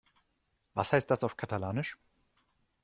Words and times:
Was 0.73 0.93
heißt 0.93 1.11
das 1.11 1.23
auf 1.23 1.37
Katalanisch? 1.37 1.95